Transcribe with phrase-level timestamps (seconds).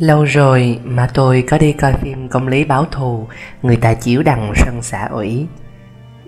[0.00, 3.28] Lâu rồi mà tôi có đi coi phim công lý báo thù
[3.62, 5.46] Người ta chiếu đằng sân xã ủy.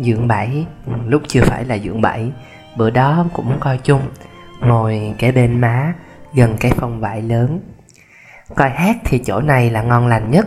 [0.00, 0.66] Dưỡng bảy,
[1.06, 2.32] lúc chưa phải là dưỡng bảy
[2.76, 4.00] Bữa đó cũng coi chung
[4.60, 5.94] Ngồi kế bên má,
[6.34, 7.60] gần cái phòng vải lớn.
[8.54, 10.46] Coi hát thì chỗ này là ngon lành nhất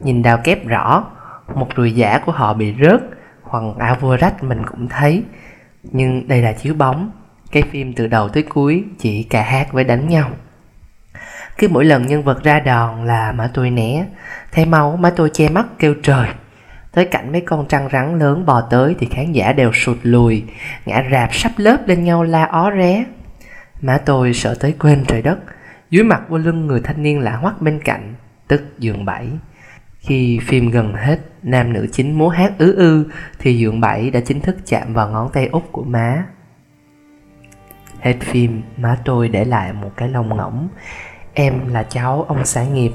[0.00, 1.04] Nhìn đào kép rõ
[1.54, 3.00] Một đùi giả của họ bị rớt
[3.42, 5.24] Hoặc áo vua rách mình cũng thấy.
[5.82, 7.10] Nhưng đây là chiếu bóng
[7.52, 10.30] Cái phim từ đầu tới cuối chỉ cả hát với đánh nhau
[11.58, 14.06] cứ mỗi lần nhân vật ra đòn là má tôi né.
[14.52, 16.28] Thấy máu má tôi che mắt kêu trời.
[16.92, 20.44] Tới cảnh mấy con trăng rắn lớn bò tới Thì khán giả đều sụt lùi,
[20.86, 23.04] Ngã rạp sắp lớp lên nhau la ó ré.
[23.80, 25.38] Má tôi sợ tới quên trời đất.
[25.90, 28.14] Dưới mặt vô lưng người thanh niên lạ hoắc bên cạnh,
[28.48, 29.28] Tức giường bảy.
[29.98, 34.20] Khi phim gần hết, Nam nữ chính múa hát ứ ư Thì giường bảy đã
[34.20, 36.24] chính thức chạm vào ngón tay út của má.
[38.00, 40.68] Hết phim, má tôi để lại một cái lông ngỗng.
[41.40, 42.92] Em là cháu ông xã nghiệp,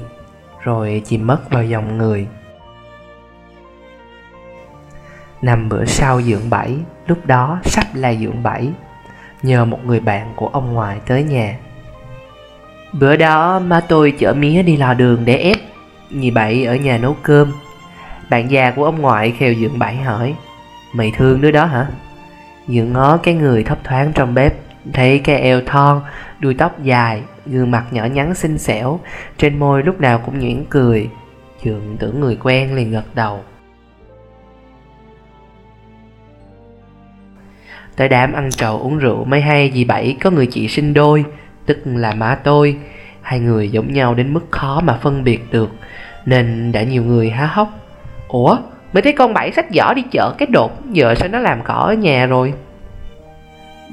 [0.60, 2.26] Rồi chìm mất vào dòng người.
[5.42, 8.68] Nằm bữa sau dưỡng bảy, Lúc đó sắp là dưỡng bảy,
[9.42, 11.56] Nhờ một người bạn của ông ngoại tới nhà.
[12.92, 15.56] Bữa đó má tôi chở mía đi lò đường để ép,
[16.10, 17.52] Nhì bảy ở nhà nấu cơm.
[18.30, 20.34] Bạn già của ông ngoại khều dưỡng bảy hỏi,
[20.92, 21.86] Mày thương đứa đó hả?
[22.68, 24.63] Dưỡng ngó cái người thấp thoáng trong bếp.
[24.92, 26.00] Thấy cái eo thon,
[26.40, 29.00] đuôi tóc dài gương mặt nhỏ nhắn xinh xẻo
[29.38, 31.08] trên môi lúc nào cũng nhuyễn cười.
[31.62, 33.44] Trường tưởng người quen liền gật đầu.
[37.96, 41.24] Tới đám ăn trầu uống rượu mới hay dì bảy có người chị sinh đôi
[41.66, 42.78] tức là má tôi.
[43.22, 45.70] Hai người giống nhau đến mức khó mà phân biệt được
[46.26, 47.68] nên đã nhiều người há hốc.
[48.28, 48.58] Ủa
[48.92, 51.74] mới thấy con bảy sách giỏ đi chợ cái đột giờ sao nó làm cỏ
[51.74, 52.54] ở nhà rồi?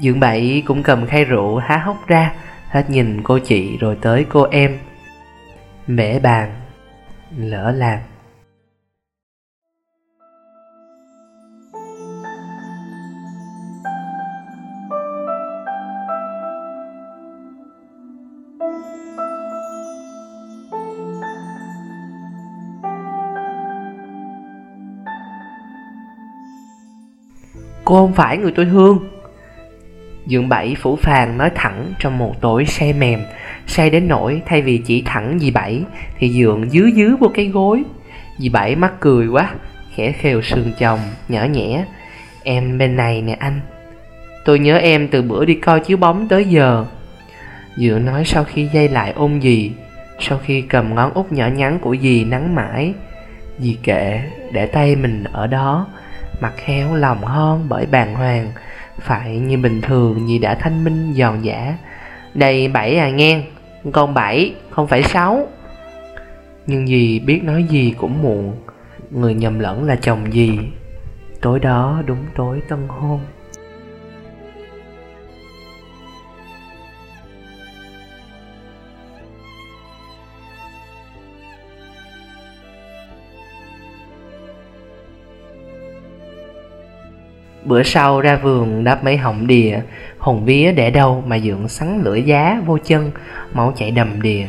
[0.00, 2.32] Dượng bảy cũng cầm khay rượu há hốc ra,
[2.72, 4.78] Hết nhìn cô chị rồi tới cô em.
[5.86, 6.52] Mễ bàn,
[7.36, 7.98] Lỡ làm.
[27.84, 29.21] Cô không phải người tôi thương.
[30.26, 33.20] Dượng Bảy phủ phàng nói thẳng trong một tối say mềm.
[33.66, 35.82] Say đến nỗi thay vì chỉ thẳng dì Bảy,
[36.18, 37.82] Thì Dượng dứ dứ vô cái gối.
[38.38, 39.50] Dì Bảy mắc cười quá,
[39.94, 41.84] Khẽ khều sườn chồng, nhỏ nhẹ.
[42.42, 43.60] Em bên này nè anh,
[44.44, 46.84] Tôi nhớ em từ bữa đi coi chiếu bóng tới giờ.
[47.76, 49.72] Dượng nói sau khi dây lại ôm dì,
[50.18, 52.94] Sau khi cầm ngón út nhỏ nhắn của dì nắng mãi,
[53.58, 54.20] Dì kệ
[54.52, 55.86] để tay mình ở đó,
[56.40, 58.52] Mặt héo lòng hon bởi bàng hoàng
[59.00, 61.76] phải như bình thường vì đã thanh minh, giòn giả
[62.34, 63.42] Đây bảy à ngang.
[63.92, 65.48] Con bảy, không phải sáu.
[66.66, 68.56] Nhưng dì biết nói gì cũng muộn.
[69.10, 70.58] Người nhầm lẫn là chồng dì.
[71.40, 73.20] Tối đó đúng tối tân hôn.
[87.64, 89.80] Bữa sau ra vườn đắp mấy họng đìa
[90.18, 93.10] Hồn vía để đâu mà dưỡng sắn lưỡi giá vô chân,
[93.52, 94.44] Máu chảy đầm đìa.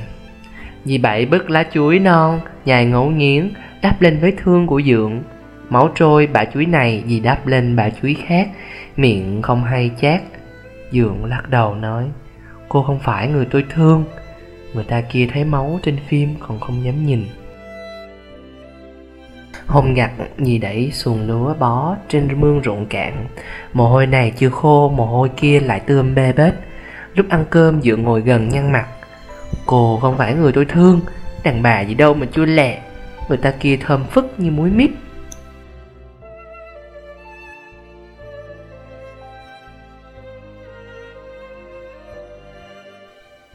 [0.85, 3.49] Dì bảy bứt lá chuối non, Nhài ngấu nghiến
[3.81, 5.21] Đắp lên vết thương của dưỡng.
[5.69, 8.49] Máu trôi bà chuối này, Dì đắp lên bà chuối khác,
[8.97, 10.21] Miệng không hay chát.
[10.91, 12.05] Dưỡng lắc đầu nói,
[12.69, 14.03] Cô không phải người tôi thương.
[14.73, 17.25] Người ta kia thấy máu trên phim còn không dám nhìn.
[19.67, 23.25] Hôm ngặt nhì đẩy xuồng lúa bó trên mương ruộng cạn.
[23.73, 26.53] Mồ hôi này chưa khô, mồ hôi kia lại tươm bê bết.
[27.15, 28.87] Lúc ăn cơm dựa ngồi gần nhăn mặt.
[29.65, 31.01] Cô không phải người tôi thương
[31.43, 32.81] Đàn bà gì đâu mà chua lẹ.
[33.29, 34.91] Người ta kia thơm phức như muối mít.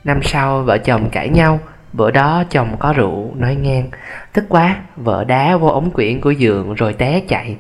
[0.05, 1.61] Năm sau vợ chồng cãi nhau
[1.93, 3.91] Bữa đó chồng có rượu, nói ngang,
[4.33, 7.57] Tức quá, vợ đá vô ống quyển của giường rồi té chạy.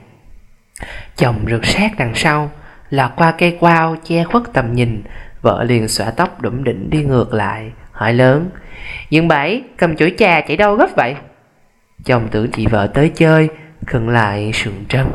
[1.16, 2.50] Chồng rượt sát đằng sau,
[2.90, 5.02] Lọt qua cây quao che khuất tầm nhìn,
[5.42, 8.50] Vợ liền xõa tóc đủng đỉnh đi ngược lại, Hỏi lớn
[9.10, 11.14] Dương Bảy cầm chuỗi trà chạy đâu gấp vậy?
[12.04, 13.48] Chồng tưởng chị vợ tới chơi
[13.86, 15.06] Khừng lại sườn trân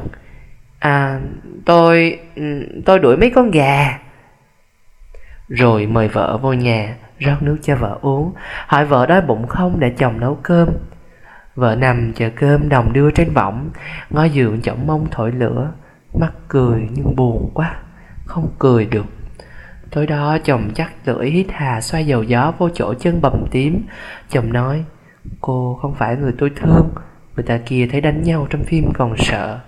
[0.80, 1.20] À
[1.66, 2.44] tôi ừ,
[2.86, 4.00] Tôi đuổi mấy con gà.
[5.48, 6.96] Rồi mời vợ vô nhà
[7.26, 8.34] rót nước cho vợ uống.
[8.68, 10.70] Hỏi vợ đói bụng không để chồng nấu cơm.
[11.56, 13.70] Vợ nằm chờ cơm đồng đưa trên võng
[14.10, 15.72] ngó giường chỏng mông thổi lửa.
[16.20, 17.76] Mắt cười nhưng buồn quá,
[18.26, 19.06] không cười được.
[19.92, 23.86] Tối đó chồng chắc lưỡi hít hà xoay dầu gió vô chỗ chân bầm tím.
[24.30, 24.86] Chồng nói,
[25.42, 26.90] Cô không phải người tôi thương,
[27.36, 29.60] Người ta kia thấy đánh nhau trong phim còn sợ.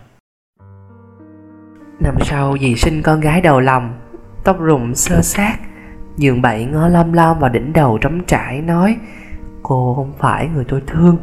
[1.99, 3.99] Năm sau dì sinh con gái đầu lòng,
[4.43, 5.57] Tóc rụng sơ sát
[6.17, 8.97] Dường bậy ngó lom lom vào đỉnh đầu trống trải nói
[9.63, 11.17] Cô không phải người tôi thương.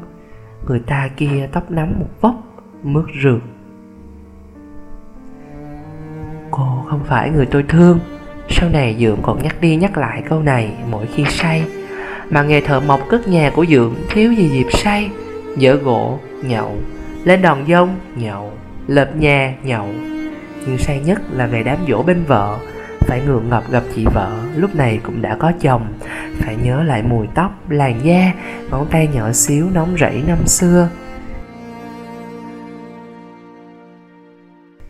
[0.66, 2.34] Người ta kia tóc nắm một vóc
[2.82, 3.40] Mướt rượt.
[6.50, 8.00] Cô không phải người tôi thương.
[8.48, 11.64] Sau này Dượng còn nhắc đi nhắc lại câu này mỗi khi say.
[12.30, 15.10] Mà nghề thợ mộc cất nhà của Dượng thiếu gì dịp say.
[15.56, 16.76] Dỡ gỗ, nhậu
[17.24, 18.52] Lên đòn dông, nhậu
[18.86, 19.88] Lợp nhà, nhậu.
[20.66, 22.58] Nhưng say nhất là về đám dỗ bên vợ.
[23.12, 24.40] Phải ngượng ngập gặp chị vợ.
[24.56, 25.92] Lúc này cũng đã có chồng.
[26.38, 28.32] Phải nhớ lại mùi tóc, làn da
[28.70, 30.88] Ngón tay nhỏ xíu nóng rẫy năm xưa.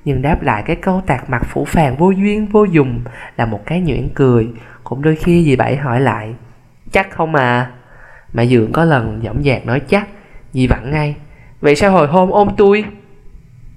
[0.04, 3.00] Nhưng đáp lại cái câu tạc mặt phủ phàng vô duyên vô dùng
[3.36, 4.48] là một cái nhuyễn cười.
[4.84, 6.34] Cũng đôi khi dì bảy hỏi lại
[6.92, 7.70] chắc không à?
[8.32, 10.08] Mà dượng có lần dõng dạc nói chắc
[10.52, 11.16] dì vặn ngay.
[11.60, 12.84] Vậy sao hồi hôm ôm tôi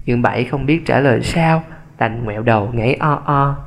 [0.08, 1.64] dượng bảy không biết trả lời sao
[1.98, 3.65] đành ngoẹo đầu ngáy o o.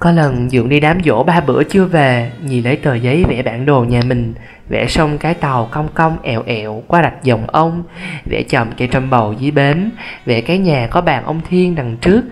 [0.00, 3.42] Có lần Dượng đi đám dỗ ba bữa chưa về Dì lấy tờ giấy vẽ
[3.42, 4.34] bản đồ nhà mình,
[4.68, 7.82] Vẽ xong cái tàu cong cong, ẹo ẹo qua rạch dòng ông,
[8.30, 9.90] Vẽ chậm cây trâm bầu dưới bến,
[10.24, 12.22] Vẽ cái nhà có bàn ông Thiên đằng trước,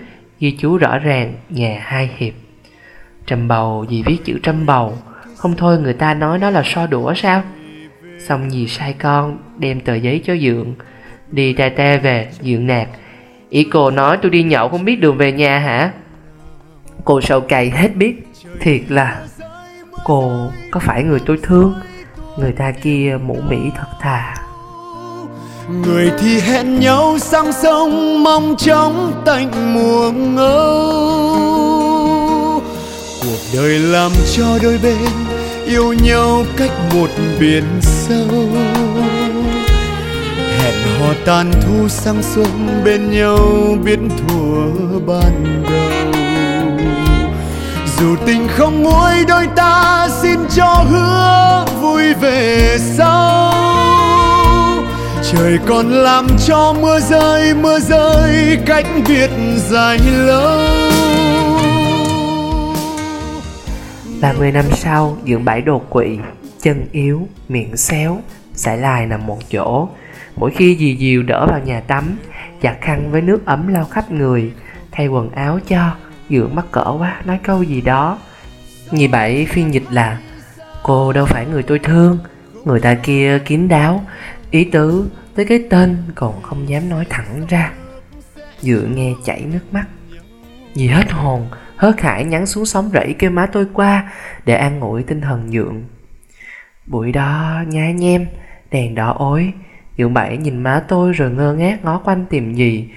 [0.40, 2.34] Ghi chú rõ ràng, nhà hai hiệp.
[3.26, 4.96] Trâm bầu gì viết chữ trâm bầu,
[5.36, 7.42] Không thôi người ta nói nó là so đũa sao?
[8.18, 10.74] Xong dì sai con, đem tờ giấy cho Dượng.
[11.30, 12.88] Đi tè te về, Dượng nạt,
[13.50, 15.92] Ý cô nói tôi đi nhậu không biết đường về nhà hả?
[17.04, 18.14] Cô sâu cay hết biết.
[18.60, 19.22] Thiệt là,
[20.04, 21.74] Cô có phải người tôi thương?
[22.38, 24.34] Người ta kia mũ mỉ thật thà.
[25.68, 30.58] Người thì hẹn nhau sang sông, Mong chóng tạnh mùa ngâu.
[33.22, 35.08] Cuộc đời làm cho đôi bên
[35.66, 37.10] Yêu nhau cách một
[37.40, 38.48] biển sâu.
[40.58, 43.38] Hẹn hò tàn thu sang xuân, Bên nhau
[43.84, 45.87] biết thua ban đầu
[48.00, 53.52] dù tình không nguôi đôi ta, xin cho hứa vui về sau.
[55.22, 60.60] Trời còn làm cho mưa rơi mưa rơi cách biệt dài lâu.
[64.20, 66.18] Ba mươi năm sau, dưỡng bãi đột quỵ,
[66.62, 68.18] chân yếu, miệng xéo
[68.54, 69.88] sải lai nằm một chỗ.
[70.36, 72.18] Mỗi khi dì diều đỡ vào nhà tắm,
[72.62, 74.52] giặt khăn với nước ấm lau khắp người,
[74.92, 75.78] thay quần áo cho
[76.30, 78.18] Dượng mắc cỡ quá, nói câu gì đó.
[78.90, 80.18] Nhị bảy phiên dịch là,
[80.82, 82.18] Cô đâu phải người tôi thương,
[82.64, 84.04] Người ta kia kín đáo.
[84.50, 87.72] Ý tứ tới cái tên còn không dám nói thẳng ra.
[88.60, 89.84] Dựa nghe chảy nước mắt.
[90.74, 94.12] Vì hết hồn, Hớt khải nhắn xuống sóng rẫy kêu má tôi qua
[94.44, 95.84] Để an ủi tinh thần Dượng.
[96.86, 98.26] Buổi đó, nhá nhem,
[98.70, 99.52] Đèn đỏ ối.
[99.98, 102.88] Dượng bảy nhìn má tôi rồi ngơ ngác ngó quanh tìm gì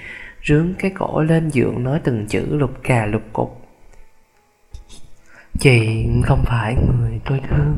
[0.43, 3.61] rướng cái cổ lên giường nói từng chữ lục cà lục cục.
[5.59, 7.77] Chị không phải người tôi thương.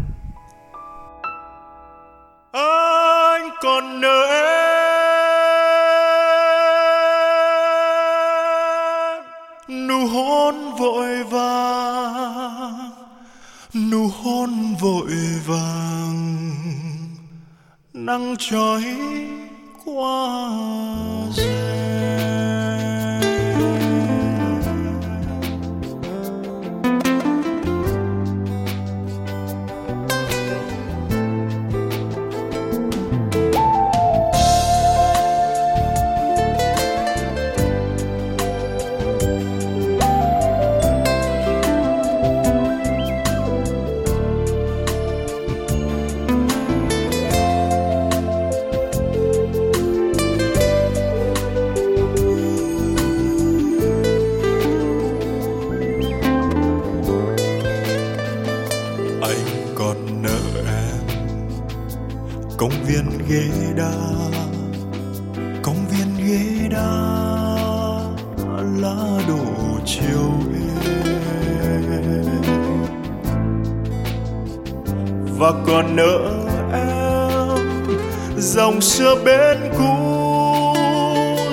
[78.44, 80.76] dòng xưa bên cũ,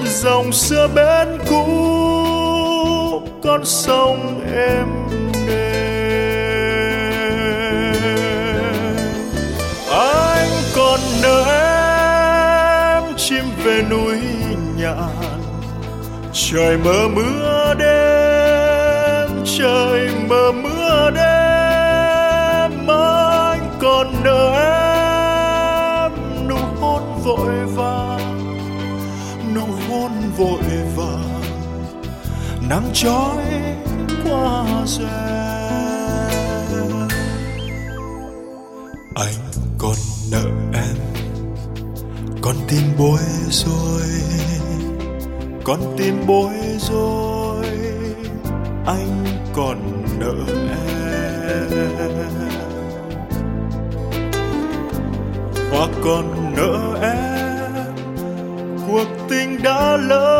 [0.05, 1.67] dòng xưa bên cũ,
[3.43, 4.87] con sông em
[5.47, 6.21] đềm
[9.91, 11.45] anh còn nợ
[13.03, 14.17] em chim về núi
[14.77, 15.17] nhạn.
[16.33, 21.50] Trời mơ mưa đêm, trời mơ mưa đêm.
[32.71, 33.45] Nắng trói
[34.25, 35.09] qua rèm
[39.15, 39.35] anh
[39.79, 39.97] còn
[40.33, 40.97] nợ em,
[42.43, 43.19] con tim bối
[43.51, 44.09] rối.
[45.65, 47.67] Con tim bối rối,
[48.87, 50.35] anh còn nợ
[50.71, 51.71] em.
[55.71, 57.95] Và còn nợ em,
[58.89, 60.40] cuộc tình đã lỡ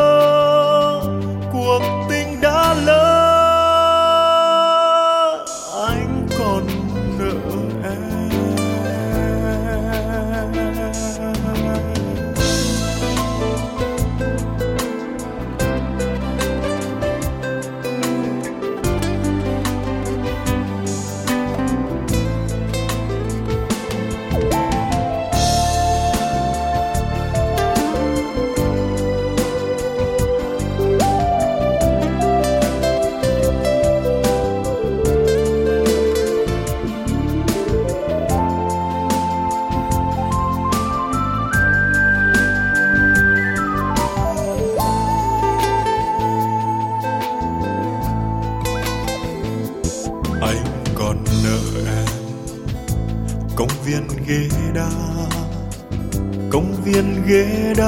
[57.31, 57.87] ghế đá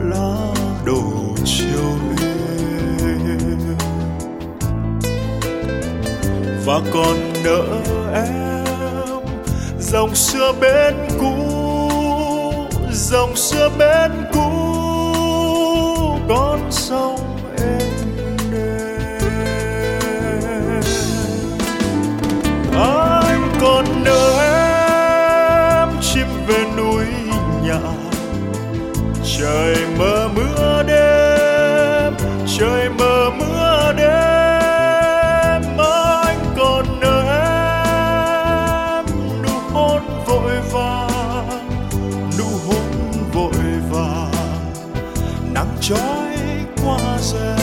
[0.00, 0.36] lá
[0.84, 1.02] đổ
[1.44, 3.76] chiều êm
[6.64, 7.64] và còn nợ
[8.14, 8.64] em
[9.80, 11.34] dòng xưa bên cũ,
[12.92, 14.50] dòng xưa bên cũ,
[16.28, 17.90] con sông êm
[18.52, 19.70] đềm
[22.74, 24.37] anh còn nợ
[29.38, 32.14] trời mơ mưa đêm,
[32.58, 37.22] trời mơ mưa đêm, anh còn nợ
[38.98, 39.06] em.
[39.42, 41.68] Nụ hôn vội vàng,
[42.38, 42.84] nụ hôn
[43.32, 44.72] vội vàng,
[45.54, 46.36] nắng trói
[46.84, 47.58] qua rèm.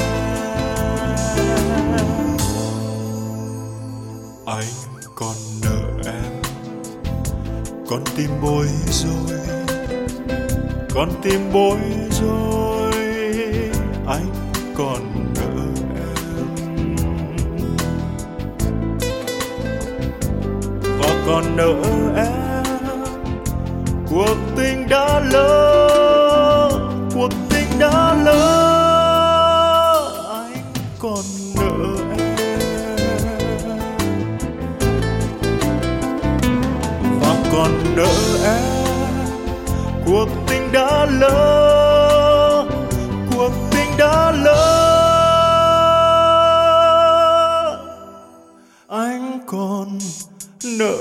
[4.46, 4.74] Anh
[5.16, 6.42] còn nợ em,
[7.90, 9.15] con tim bối rối
[10.96, 11.80] con tim bối
[12.12, 12.94] rối
[14.08, 14.26] anh
[14.76, 15.00] còn
[15.36, 16.96] nợ em.
[21.00, 21.95] Và còn nợ
[40.06, 42.66] cuộc tình đã lỡ
[43.36, 44.82] cuộc tình đã lỡ.
[48.88, 50.00] Anh còn
[50.64, 50.98] nợ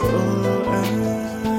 [0.72, 1.53] em.